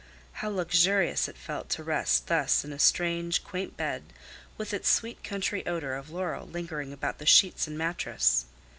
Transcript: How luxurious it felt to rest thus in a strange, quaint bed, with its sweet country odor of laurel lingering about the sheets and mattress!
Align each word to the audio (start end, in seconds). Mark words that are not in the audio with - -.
How 0.41 0.49
luxurious 0.49 1.27
it 1.27 1.37
felt 1.37 1.69
to 1.69 1.83
rest 1.83 2.25
thus 2.25 2.65
in 2.65 2.73
a 2.73 2.79
strange, 2.79 3.43
quaint 3.43 3.77
bed, 3.77 4.01
with 4.57 4.73
its 4.73 4.89
sweet 4.89 5.23
country 5.23 5.63
odor 5.67 5.93
of 5.93 6.09
laurel 6.09 6.47
lingering 6.47 6.91
about 6.91 7.19
the 7.19 7.27
sheets 7.27 7.67
and 7.67 7.77
mattress! 7.77 8.45